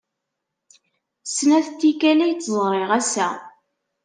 Snat 1.25 1.67
n 1.71 1.75
tikkal 1.79 2.19
ay 2.25 2.33
tt-ẓriɣ 2.35 2.89
ass-a. 2.99 3.27